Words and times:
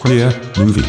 Queer 0.00 0.32
Movie. 0.56 0.84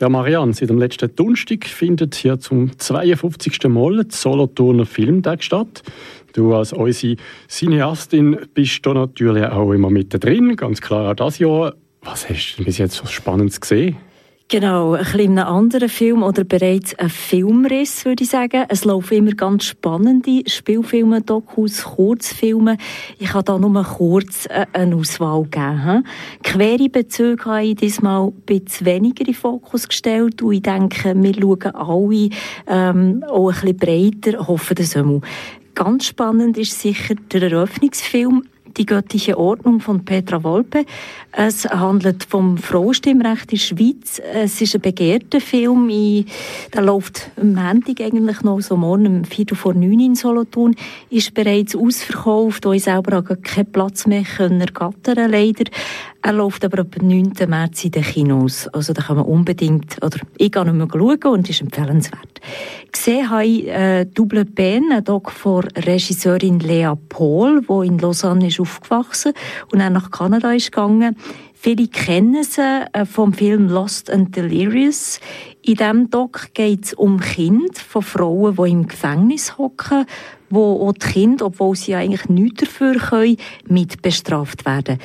Ja, 0.00 0.08
Marianne, 0.08 0.54
seit 0.54 0.70
dem 0.70 0.78
letzten 0.78 1.14
Donnerstag 1.14 1.66
findet 1.66 2.14
hier 2.14 2.40
zum 2.40 2.78
52. 2.78 3.68
Mal 3.68 3.96
der 3.96 4.06
Solothurner 4.08 4.86
Filmtag 4.86 5.44
statt. 5.44 5.82
Du 6.32 6.54
als 6.54 6.72
unsere 6.72 7.16
Cineastin 7.46 8.38
bist 8.54 8.86
da 8.86 8.94
natürlich 8.94 9.44
auch 9.44 9.72
immer 9.72 9.90
mit 9.90 10.24
drin, 10.24 10.56
ganz 10.56 10.80
klar 10.80 11.10
auch 11.10 11.14
das 11.14 11.38
Jahr. 11.38 11.74
Was 12.00 12.26
hast 12.30 12.56
du 12.56 12.64
bis 12.64 12.78
jetzt 12.78 12.94
so 12.94 13.04
Spannendes 13.04 13.60
gesehen? 13.60 13.96
Genau, 14.52 14.94
ein 14.94 15.04
bisschen 15.04 15.20
in 15.20 15.38
einem 15.38 15.46
anderen 15.46 15.88
Film 15.88 16.24
oder 16.24 16.42
bereits 16.42 16.98
ein 16.98 17.08
Filmriss, 17.08 18.04
würde 18.04 18.24
ich 18.24 18.30
sagen. 18.30 18.64
Es 18.68 18.84
laufen 18.84 19.18
immer 19.18 19.30
ganz 19.30 19.62
spannende 19.62 20.42
Spielfilme, 20.44 21.22
Dokus, 21.22 21.84
Kurzfilme. 21.84 22.76
Ich 23.20 23.32
habe 23.32 23.44
da 23.44 23.56
nur 23.60 23.84
kurz 23.84 24.46
äh, 24.46 24.66
eine 24.72 24.96
Auswahl 24.96 25.44
gegeben. 25.44 26.04
Quere 26.42 26.88
Bezüge 26.88 27.44
habe 27.44 27.62
ich 27.62 27.76
diesmal 27.76 28.26
ein 28.26 28.32
bisschen 28.44 28.86
weniger 28.88 29.24
in 29.24 29.34
Fokus 29.34 29.86
gestellt 29.86 30.42
und 30.42 30.52
ich 30.52 30.62
denke, 30.62 31.14
wir 31.14 31.34
schauen 31.34 31.74
alle 31.76 32.30
ähm, 32.66 33.24
auch 33.30 33.52
ein 33.52 33.76
bisschen 33.76 33.76
breiter, 33.76 34.48
hoffen 34.48 34.74
das 34.74 34.96
einmal. 34.96 35.20
Ganz 35.76 36.06
spannend 36.06 36.58
ist 36.58 36.80
sicher 36.80 37.14
der 37.14 37.52
Eröffnungsfilm 37.52 38.42
die 38.76 38.86
göttliche 38.86 39.38
Ordnung 39.38 39.80
von 39.80 40.04
Petra 40.04 40.42
Wolpe. 40.42 40.84
Es 41.32 41.64
handelt 41.64 42.24
vom 42.24 42.58
Frauenstimmrecht 42.58 43.52
in 43.52 43.58
der 43.58 43.64
Schweiz. 43.64 44.20
Es 44.32 44.60
ist 44.60 44.74
ein 44.74 44.80
begehrter 44.80 45.40
Film. 45.40 45.88
der 46.74 46.82
läuft 46.82 47.30
am 47.36 47.54
Montag 47.54 48.00
eigentlich 48.00 48.42
noch, 48.42 48.60
so 48.60 48.76
morgen 48.76 49.06
um 49.06 49.24
Viertel 49.24 49.56
vor 49.56 49.74
neun 49.74 50.00
in 50.00 50.14
Solothurn. 50.14 50.74
Ist 51.10 51.34
bereits 51.34 51.76
ausverkauft, 51.76 52.64
wo 52.64 52.72
ich 52.72 52.84
selber 52.84 53.22
keinen 53.22 53.72
Platz 53.72 54.06
mehr 54.06 54.24
ergattern 54.38 55.30
leider. 55.30 55.64
Er 56.22 56.32
läuft 56.32 56.64
aber 56.64 56.80
ab 56.80 56.96
9. 57.00 57.32
März 57.48 57.84
in 57.84 57.92
den 57.92 58.02
Kinos. 58.02 58.68
Also 58.68 58.92
da 58.92 59.02
kann 59.02 59.16
man 59.16 59.24
unbedingt, 59.24 59.96
oder 60.04 60.18
ich 60.36 60.54
nicht 60.54 60.72
mehr 60.72 60.88
schauen 60.92 61.32
und 61.32 61.48
ist 61.48 61.62
empfehlenswert. 61.62 62.40
Gesehen 62.92 63.30
habe 63.30 63.46
ich 63.46 63.68
äh, 63.68 64.04
Double 64.04 64.44
Pen, 64.44 64.92
ein 64.92 65.02
Doc 65.02 65.30
von 65.30 65.64
Regisseurin 65.76 66.60
Lea 66.60 66.92
Paul, 67.08 67.62
die 67.62 67.86
in 67.86 67.98
Lausanne 67.98 68.48
ist 68.48 68.60
aufgewachsen 68.60 69.32
und 69.72 69.78
dann 69.78 69.94
nach 69.94 70.10
Kanada 70.10 70.52
ist 70.52 70.72
gegangen. 70.72 71.16
Viele 71.54 71.88
kennen 71.88 72.42
sie 72.44 72.84
äh, 72.92 73.06
vom 73.06 73.32
Film 73.32 73.68
Lost 73.68 74.10
and 74.10 74.36
Delirious. 74.36 75.20
In 75.62 75.74
diesem 75.74 76.10
Doc 76.10 76.52
geht 76.54 76.84
es 76.86 76.94
um 76.94 77.20
Kinder 77.20 77.72
von 77.74 78.02
Frauen, 78.02 78.56
die 78.56 78.70
im 78.70 78.86
Gefängnis 78.86 79.56
hocken, 79.56 80.06
wo 80.50 80.88
auch 80.88 80.92
die 80.92 81.06
Kinder, 81.06 81.46
obwohl 81.46 81.76
sie 81.76 81.94
eigentlich 81.94 82.28
nichts 82.28 82.64
dafür 82.64 82.96
können, 82.96 83.36
mit 83.68 84.02
bestraft 84.02 84.66
werden. 84.66 84.98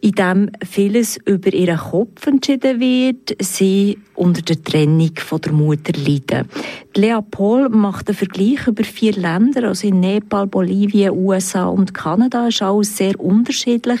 In 0.00 0.12
dem 0.12 0.50
vieles 0.64 1.18
über 1.24 1.52
ihren 1.52 1.78
Kopf 1.78 2.26
entschieden 2.26 2.80
wird, 2.80 3.36
sie 3.40 3.98
unter 4.14 4.42
der 4.42 4.62
Trennung 4.62 5.12
von 5.16 5.40
der 5.40 5.52
Mutter 5.52 5.92
leiden. 5.94 6.48
Lea 6.94 7.18
Paul 7.30 7.68
macht 7.70 8.08
einen 8.08 8.16
Vergleich 8.16 8.66
über 8.66 8.84
vier 8.84 9.12
Länder, 9.12 9.68
also 9.68 9.88
in 9.88 10.00
Nepal, 10.00 10.46
Bolivien, 10.46 11.12
USA 11.12 11.66
und 11.66 11.94
Kanada, 11.94 12.48
ist 12.48 12.62
alles 12.62 12.96
sehr 12.96 13.18
unterschiedlich. 13.18 14.00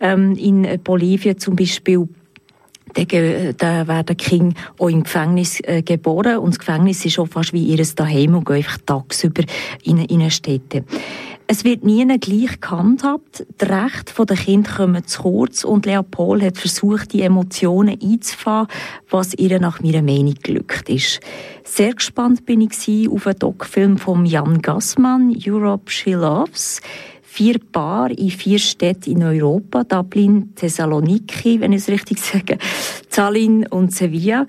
Ähm, 0.00 0.34
in 0.36 0.66
Bolivien 0.82 1.38
zum 1.38 1.56
Beispiel 1.56 2.08
da 2.94 3.88
werden 3.88 4.16
Kinder 4.16 4.54
auch 4.78 4.88
im 4.88 5.04
Gefängnis 5.04 5.60
äh, 5.60 5.82
geboren 5.82 6.38
und 6.38 6.50
das 6.50 6.58
Gefängnis 6.58 7.04
ist 7.04 7.18
auch 7.18 7.28
fast 7.28 7.52
wie 7.52 7.64
ihres 7.64 7.94
Daheim 7.94 8.34
und 8.34 8.46
gehen 8.46 8.56
einfach 8.56 8.78
tagsüber 8.84 9.42
in, 9.84 9.98
in 9.98 10.20
eine 10.20 10.30
Städte. 10.30 10.84
Es 11.52 11.64
wird 11.64 11.82
nie 11.82 12.06
gleich 12.18 12.60
gehandhabt. 12.60 13.44
Die 13.60 13.64
Rechte 13.64 14.24
der 14.24 14.36
Kinder 14.36 14.70
kommen 14.70 15.04
zu 15.04 15.22
kurz 15.22 15.64
und 15.64 15.84
Leopold 15.84 16.44
hat 16.44 16.58
versucht, 16.58 17.12
die 17.12 17.22
Emotionen 17.22 17.98
einzufahren, 18.00 18.68
was 19.10 19.34
ihr 19.34 19.58
nach 19.58 19.80
meiner 19.80 20.02
Meinung 20.02 20.36
gelückt 20.44 20.88
ist. 20.88 21.18
Sehr 21.64 21.94
gespannt 21.94 22.46
bin 22.46 22.60
ich 22.60 23.10
auf 23.10 23.26
einen 23.26 23.38
Doc-Film 23.40 23.98
von 23.98 24.26
Jan 24.26 24.62
Gassmann, 24.62 25.36
Europe 25.44 25.90
She 25.90 26.12
Loves 26.12 26.80
vier 27.32 27.60
Paar 27.60 28.10
in 28.10 28.30
vier 28.30 28.58
Städten 28.58 29.12
in 29.12 29.22
Europa, 29.22 29.84
Dublin, 29.84 30.52
Thessaloniki, 30.56 31.60
wenn 31.60 31.72
ich 31.72 31.82
es 31.82 31.88
richtig 31.88 32.18
sage, 32.20 32.58
Tallinn 33.08 33.68
und 33.68 33.92
Sevilla. 33.92 34.48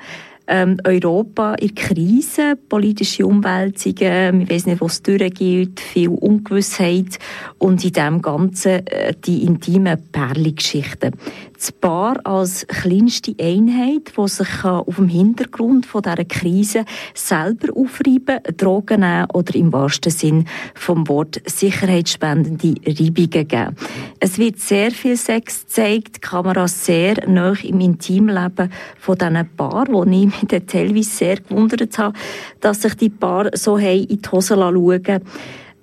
Ähm, 0.53 0.75
Europa 0.84 1.53
in 1.53 1.73
Krise, 1.75 2.57
politische 2.67 3.25
Umwälzungen, 3.25 4.39
wir 4.39 4.50
wissen 4.50 4.72
nicht, 4.72 4.81
was 4.81 5.01
durchgeht, 5.01 5.79
viel 5.79 6.09
Ungewissheit 6.09 7.19
und 7.57 7.85
in 7.85 7.94
dem 7.94 8.22
Ganzen 8.22 8.85
äh, 8.88 9.13
die 9.25 9.45
intime 9.45 9.95
Perli-Geschichten. 9.95 11.13
Das 11.56 11.72
Paar 11.72 12.19
als 12.25 12.67
kleinste 12.67 13.34
Einheit, 13.40 14.13
die 14.17 14.28
sich 14.28 14.66
auf 14.66 14.95
dem 14.95 15.07
Hintergrund 15.07 15.85
von 15.85 16.01
dieser 16.01 16.25
Krise 16.25 16.85
selber 17.13 17.73
aufreiben, 17.73 18.40
Drogen 18.57 19.01
nehmen 19.01 19.28
oder 19.31 19.56
im 19.56 19.72
wahrsten 19.72 20.11
Sinn 20.11 20.47
vom 20.73 21.07
Wort 21.07 21.40
sicherheitsspendende 21.45 22.75
Reibungen 22.85 23.47
geben. 23.47 23.75
Es 24.19 24.38
wird 24.38 24.59
sehr 24.59 24.91
viel 24.91 25.16
Sex 25.16 25.61
gezeigt, 25.61 26.16
die 26.17 26.19
Kamera 26.22 26.67
sehr 26.67 27.29
nah 27.29 27.53
im 27.63 27.79
Intimleben 27.79 28.72
von 28.97 29.17
diesen 29.17 29.50
Paar, 29.56 29.85
wo 29.88 30.03
ich 30.03 30.41
mich 30.41 30.63
teilweise 30.68 31.09
sehr 31.09 31.35
gewundert 31.38 31.97
habe, 31.97 32.18
dass 32.59 32.81
sich 32.81 32.96
die 32.96 33.09
Paar 33.09 33.50
so 33.53 33.78
in 33.78 34.07
die 34.07 34.29
Hose 34.31 34.56
schauen 34.56 35.22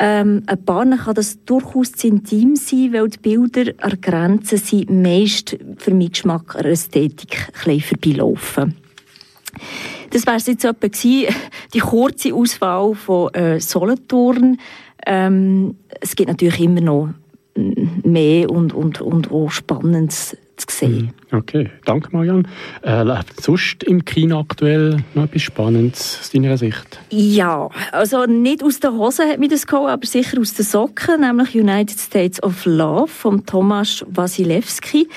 ähm, 0.01 0.45
ein 0.47 0.65
paar 0.65 0.87
kann 0.87 1.15
das 1.15 1.45
durchaus 1.45 1.93
zu 1.93 2.07
intim 2.07 2.55
sein, 2.55 2.93
weil 2.93 3.09
die 3.09 3.19
Bilder 3.19 3.73
an 3.81 4.01
Grenzen 4.01 4.59
sind 4.59 4.91
meist 4.91 5.57
für 5.77 5.91
meinen 5.91 6.13
Geschmack 6.13 6.55
an 6.55 6.67
Ästhetik 6.67 7.49
ein 7.67 7.81
vorbeilaufen. 7.81 8.77
Das 10.11 10.25
wäre 10.25 10.37
jetzt 10.37 10.65
etwa 10.65 10.87
gewesen, 10.87 11.35
die 11.75 11.81
kurze 11.81 12.33
Auswahl 12.33 12.95
von 12.95 13.35
äh, 13.35 13.61
Solothurn. 13.61 14.59
Ähm, 15.05 15.75
es 16.01 16.15
gibt 16.15 16.29
natürlich 16.29 16.61
immer 16.61 16.81
noch 16.81 17.09
mehr 18.05 18.51
und, 18.51 18.73
und, 18.73 19.01
und 19.01 19.33
auch 19.33 19.51
Spannendes 19.51 20.37
zu 20.57 20.67
sehen. 20.69 21.13
Hm, 21.28 21.28
okay, 21.33 21.71
danke 21.85 22.09
Marianne. 22.13 22.45
Äh, 22.83 23.03
läuft 23.03 23.43
sonst 23.43 23.85
im 23.85 24.05
Kino 24.05 24.41
aktuell 24.41 25.03
noch 25.15 25.25
etwas 25.25 25.43
Spannendes 25.43 26.19
aus 26.21 26.31
deiner 26.31 26.57
Sicht? 26.57 27.01
Ja, 27.11 27.69
also 27.93 28.27
nicht 28.27 28.63
aus 28.63 28.81
der 28.81 28.93
Hose 28.93 29.25
hat 29.25 29.39
mir 29.39 29.49
das 29.49 29.67
geholt, 29.67 29.91
aber 29.91 30.07
sicher 30.07 30.41
aus 30.41 30.55
den 30.55 30.65
Socken, 30.65 31.21
nämlich 31.21 31.55
United 31.55 31.99
States 31.99 32.43
of 32.43 32.65
Love 32.65 33.09
von 33.09 33.45
Tomasz 33.47 34.05
Wasilewski 34.09 35.09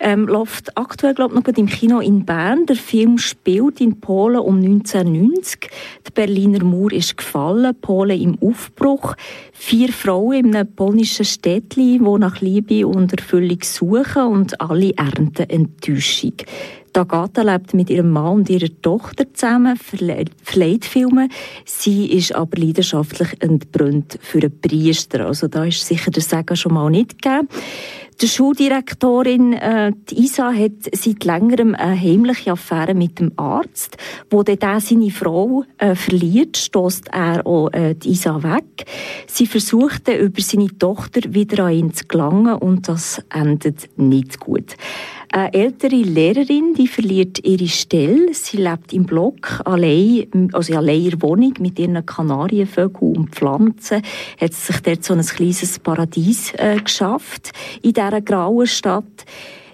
ähm, 0.00 0.26
läuft 0.26 0.76
aktuell 0.76 1.14
glaube 1.14 1.34
ich 1.34 1.46
noch 1.46 1.56
im 1.56 1.66
Kino 1.66 2.00
in 2.00 2.24
Bern. 2.24 2.66
Der 2.66 2.76
Film 2.76 3.18
spielt 3.18 3.80
in 3.80 4.00
Polen 4.00 4.38
um 4.38 4.56
1990. 4.56 5.70
Der 6.06 6.10
Berliner 6.12 6.64
Mauer 6.64 6.92
ist 6.92 7.16
gefallen, 7.16 7.74
Polen 7.80 8.20
im 8.20 8.38
Aufbruch. 8.40 9.14
Vier 9.52 9.92
Frauen 9.92 10.46
in 10.46 10.56
einem 10.56 10.72
polnischen 10.72 11.24
Städtli, 11.24 11.98
die 11.98 12.18
nach 12.18 12.40
Liebe 12.40 12.86
und 12.86 13.12
Erfüllung 13.12 13.58
suchen 13.62 14.22
und 14.22 14.60
alle 14.60 14.94
ernten 14.96 15.48
Enttäuschung. 15.58 16.34
Agatha 16.98 17.42
lebt 17.42 17.74
mit 17.74 17.90
ihrem 17.90 18.10
Mann 18.10 18.36
und 18.36 18.50
ihrer 18.50 18.68
Tochter 18.82 19.32
zusammen, 19.32 19.76
verleiht 19.76 20.84
Filme. 20.84 21.28
Sie 21.64 22.06
ist 22.06 22.34
aber 22.34 22.58
leidenschaftlich 22.58 23.40
entbrannt 23.40 24.18
für 24.20 24.40
einen 24.40 24.60
Priester. 24.60 25.26
Also 25.26 25.46
da 25.46 25.64
ist 25.64 25.86
sicher 25.86 26.10
der 26.10 26.22
Segen 26.22 26.56
schon 26.56 26.74
mal 26.74 26.90
nicht 26.90 27.22
gegeben. 27.22 27.48
Die 28.20 28.26
Schuldirektorin 28.26 29.52
äh, 29.52 29.92
die 30.10 30.24
Isa 30.24 30.52
hat 30.52 30.90
seit 30.92 31.24
längerem 31.24 31.76
eine 31.76 32.00
heimliche 32.00 32.50
Affäre 32.50 32.92
mit 32.92 33.20
dem 33.20 33.30
Arzt. 33.36 33.96
Wo 34.28 34.42
dann 34.42 34.80
seine 34.80 35.10
Frau 35.10 35.62
äh, 35.78 35.94
verliert, 35.94 36.56
stößt 36.56 37.10
er 37.12 37.46
auch 37.46 37.72
äh, 37.72 37.94
die 37.94 38.08
Isa 38.08 38.42
weg. 38.42 38.86
Sie 39.28 39.46
versucht 39.46 40.08
über 40.08 40.42
seine 40.42 40.76
Tochter 40.76 41.32
wieder 41.32 41.66
an 41.66 41.72
ihn 41.72 41.94
zu 41.94 42.06
gelangen 42.08 42.56
und 42.56 42.88
das 42.88 43.22
endet 43.32 43.88
nicht 43.96 44.40
gut. 44.40 44.74
Eine 45.30 45.52
ältere 45.52 45.96
Lehrerin, 45.96 46.72
die 46.72 46.88
verliert 46.88 47.44
ihre 47.44 47.68
Stelle. 47.68 48.32
Sie 48.32 48.56
lebt 48.56 48.94
im 48.94 49.04
Block 49.04 49.60
allein, 49.66 50.50
also 50.52 50.74
allein 50.74 51.04
in 51.04 51.22
Wohnung 51.22 51.54
mit 51.60 51.78
ihren 51.78 52.04
Kanarienvögeln 52.04 53.16
und 53.16 53.30
Pflanzen. 53.34 54.02
Hat 54.40 54.54
sich 54.54 54.80
dort 54.80 55.04
so 55.04 55.12
ein 55.12 55.20
kleines 55.20 55.78
Paradies 55.80 56.54
äh, 56.54 56.78
geschafft 56.82 57.52
in 57.82 57.92
dieser 57.92 58.22
grauen 58.22 58.66
Stadt. 58.66 59.26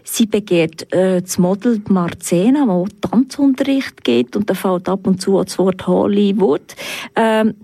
Sie 0.03 0.27
begehrt 0.27 0.93
äh, 0.93 1.23
das 1.23 1.39
Model 1.39 1.81
Marzena, 1.89 2.67
wo 2.67 2.87
Tanzunterricht 3.01 4.03
geht 4.03 4.37
und 4.37 4.51
da 4.51 4.55
fällt 4.55 4.89
ab 4.89 5.07
und 5.07 5.23
zu 5.23 5.41
das 5.41 5.59
Wort 5.59 5.87
Hollywood. 5.87 6.75
Ähm, 7.15 7.55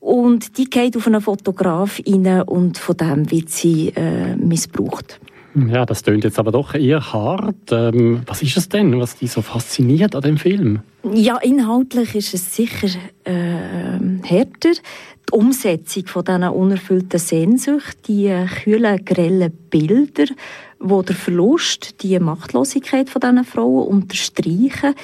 und 0.00 0.56
die 0.56 0.70
geht 0.70 0.96
auf 0.96 1.06
einen 1.06 1.20
Fotograf 1.20 2.00
rein 2.06 2.42
und 2.42 2.78
von 2.78 2.96
dem 2.96 3.30
wird 3.30 3.50
sie 3.50 3.88
äh, 3.94 4.36
missbraucht. 4.36 5.20
Ja, 5.56 5.86
das 5.86 6.02
tönt 6.02 6.24
jetzt 6.24 6.38
aber 6.38 6.52
doch 6.52 6.74
eher 6.74 7.12
hart. 7.12 7.72
Ähm, 7.72 8.22
was 8.26 8.42
ist 8.42 8.58
es 8.58 8.68
denn, 8.68 9.00
was 9.00 9.16
dich 9.16 9.32
so 9.32 9.40
fasziniert 9.40 10.14
an 10.14 10.20
dem 10.20 10.36
Film? 10.36 10.80
Ja, 11.14 11.38
inhaltlich 11.38 12.14
ist 12.14 12.34
es 12.34 12.54
sicher 12.54 12.88
äh, 13.24 13.32
härter. 14.22 14.72
Die 14.72 15.32
Umsetzung 15.32 16.06
von 16.06 16.24
diesen 16.24 16.44
unerfüllten 16.44 17.18
Sehnsucht, 17.18 17.96
die 18.06 18.26
äh, 18.26 18.46
kühlen, 18.46 19.02
grellen 19.04 19.50
Bilder, 19.70 20.26
wo 20.78 21.02
der 21.02 21.16
Verlust, 21.16 22.02
die 22.02 22.18
Machtlosigkeit 22.18 23.10
von 23.10 23.20
diesen 23.20 23.44
Frauen 23.44 23.88
unterstreichen 23.88 24.94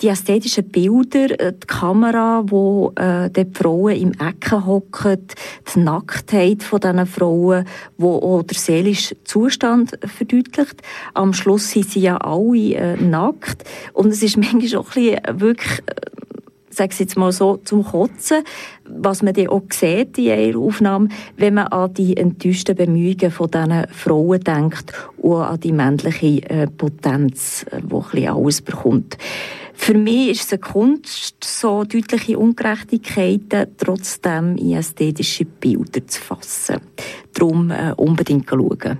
die 0.00 0.08
ästhetischen 0.08 0.68
Bilder, 0.68 1.38
äh, 1.38 1.52
die 1.52 1.66
Kamera, 1.66 2.42
wo 2.46 2.92
äh, 2.96 3.30
die 3.30 3.46
Frauen 3.52 3.96
im 3.96 4.12
Ecken 4.12 4.66
hocken, 4.66 5.26
die 5.74 5.80
Nacktheit 5.80 6.62
von 6.62 6.80
diesen 6.80 7.06
Frauen, 7.06 7.64
wo 7.96 8.16
auch 8.16 8.42
der 8.42 8.58
seelische 8.58 9.22
Zustand 9.24 9.98
verdeutlicht. 10.04 10.82
Am 11.14 11.32
Schluss 11.32 11.70
sind 11.70 11.90
sie 11.90 12.00
ja 12.00 12.16
alle 12.18 12.74
äh, 12.74 12.96
nackt 12.96 13.64
und 13.92 14.08
es 14.08 14.22
ist 14.22 14.36
manchmal 14.36 14.80
auch 14.80 14.96
ein 14.96 15.04
bisschen 15.04 15.40
wirklich 15.40 15.78
äh, 15.86 16.33
sage 16.76 16.92
ich 16.92 17.00
jetzt 17.00 17.16
mal 17.16 17.32
so, 17.32 17.58
zum 17.64 17.84
Kotzen, 17.84 18.42
was 18.84 19.22
man 19.22 19.34
dann 19.34 19.48
auch 19.48 19.62
sieht 19.70 20.18
in 20.18 20.24
ihrer 20.24 20.58
Aufnahme, 20.58 21.08
wenn 21.36 21.54
man 21.54 21.68
an 21.68 21.94
die 21.94 22.16
enttäuschten 22.16 22.76
Bemühungen 22.76 23.30
von 23.30 23.50
diesen 23.50 23.86
Frauen 23.88 24.40
denkt 24.40 24.92
und 25.16 25.42
an 25.42 25.60
die 25.60 25.72
männliche 25.72 26.48
äh, 26.48 26.66
Potenz, 26.66 27.64
äh, 27.70 27.80
die 27.80 27.94
ein 27.94 28.02
bisschen 28.10 28.28
alles 28.28 28.62
bekommt. 28.62 29.16
Für 29.76 29.94
mich 29.94 30.30
ist 30.30 30.44
es 30.44 30.52
eine 30.52 30.60
Kunst, 30.60 31.36
so 31.44 31.84
deutliche 31.84 32.38
Ungerechtigkeiten 32.38 33.66
trotzdem 33.76 34.56
in 34.56 34.74
ästhetische 34.74 35.44
Bilder 35.44 36.06
zu 36.06 36.20
fassen. 36.20 36.80
Darum 37.34 37.70
äh, 37.70 37.92
unbedingt 37.96 38.48
schauen. 38.48 38.98